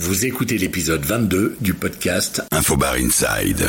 [0.00, 3.68] Vous écoutez l'épisode 22 du podcast Infobar Inside.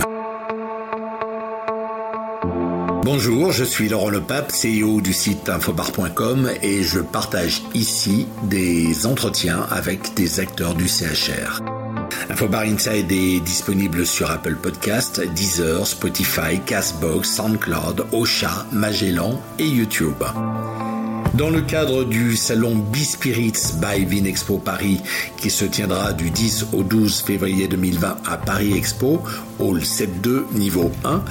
[3.03, 9.65] Bonjour, je suis Laurent Lepape, CEO du site infobar.com et je partage ici des entretiens
[9.71, 11.63] avec des acteurs du CHR.
[12.29, 20.23] Infobar Inside est disponible sur Apple Podcast, Deezer, Spotify, Castbox, SoundCloud, Ocha, Magellan et YouTube.
[21.35, 25.01] Dans le cadre du salon B-Spirits by Vinexpo Paris,
[25.37, 29.21] qui se tiendra du 10 au 12 février 2020 à Paris Expo,
[29.59, 31.23] Hall 7.2, niveau 1,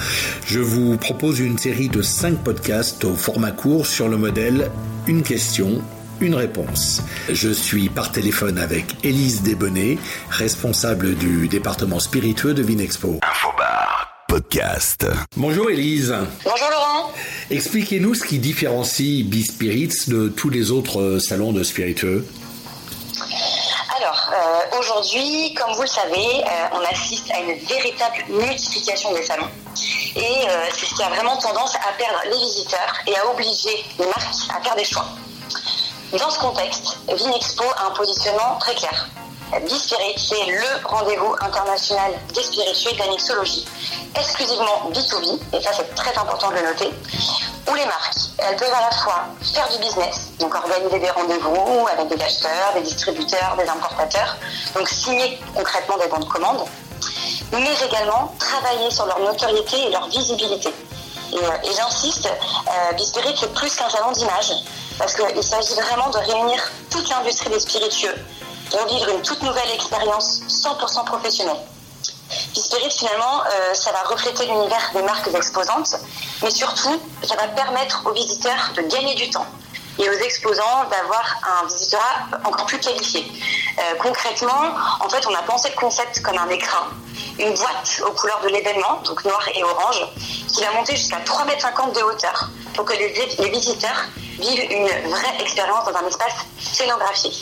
[0.46, 4.70] je vous propose une série de 5 podcasts au format court sur le modèle
[5.06, 5.82] Une question,
[6.20, 7.02] une réponse.
[7.30, 9.98] Je suis par téléphone avec Élise Desbonnets,
[10.30, 13.20] responsable du département spiritueux de Vinexpo.
[14.38, 15.04] Podcast.
[15.36, 16.14] Bonjour Élise.
[16.44, 17.10] Bonjour Laurent.
[17.50, 22.24] Expliquez-nous ce qui différencie B-Spirits de tous les autres salons de spiritueux.
[23.98, 29.24] Alors, euh, aujourd'hui, comme vous le savez, euh, on assiste à une véritable multiplication des
[29.24, 29.50] salons.
[30.14, 33.84] Et euh, c'est ce qui a vraiment tendance à perdre les visiteurs et à obliger
[33.98, 35.06] les marques à faire des choix.
[36.12, 39.08] Dans ce contexte, Vinexpo a un positionnement très clair.
[39.56, 43.66] Bispirit, c'est le rendez-vous international des spirituels de la mixologie,
[44.14, 46.90] exclusivement B2B, et ça c'est très important de le noter,
[47.70, 51.86] où les marques, elles peuvent à la fois faire du business, donc organiser des rendez-vous
[51.90, 54.36] avec des acheteurs, des distributeurs, des importateurs,
[54.74, 56.64] donc signer concrètement des bons de commande,
[57.52, 60.68] mais également travailler sur leur notoriété et leur visibilité.
[61.32, 64.52] Et, euh, j'insiste, euh, Bispirit c'est plus qu'un salon d'image,
[64.98, 68.14] parce qu'il s'agit vraiment de réunir toute l'industrie des spiritueux,
[68.70, 71.60] pour vivre une toute nouvelle expérience 100% professionnelle.
[72.54, 75.94] Spirit, finalement, euh, ça va refléter l'univers des marques exposantes,
[76.42, 79.46] mais surtout, ça va permettre aux visiteurs de gagner du temps
[79.98, 81.24] et aux exposants d'avoir
[81.60, 83.26] un visiteur encore plus qualifié.
[83.78, 86.86] Euh, concrètement, en fait, on a pensé le concept comme un écran,
[87.38, 90.06] une boîte aux couleurs de l'événement, donc noir et orange,
[90.54, 94.04] qui va monter jusqu'à 3,50 m de hauteur pour que les, les visiteurs
[94.38, 97.32] vivent une vraie expérience dans un espace scénographié.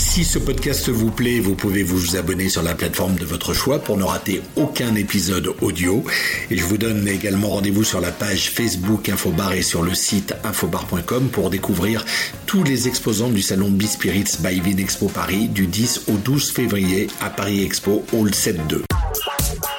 [0.00, 3.78] Si ce podcast vous plaît, vous pouvez vous abonner sur la plateforme de votre choix
[3.78, 6.02] pour ne rater aucun épisode audio.
[6.50, 10.34] Et je vous donne également rendez-vous sur la page Facebook Infobar et sur le site
[10.42, 12.06] infobar.com pour découvrir
[12.46, 17.28] tous les exposants du salon B-Spirits by Vinexpo Paris du 10 au 12 février à
[17.28, 18.80] Paris Expo Hall 7.2.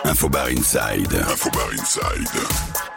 [0.05, 1.15] Infobar Inside.
[1.31, 2.90] Infobar Inside.